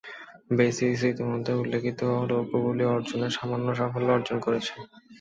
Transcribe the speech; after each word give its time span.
Basis 0.51 0.99
ইতিমধ্যে 1.05 1.51
উল্লিখিত 1.53 1.99
লক্ষ্যগুলি 2.31 2.83
অর্জনে 2.93 3.27
সামান্য 3.37 3.67
সাফল্য 3.79 4.09
অর্জন 4.11 4.37
করেছে। 4.45 4.73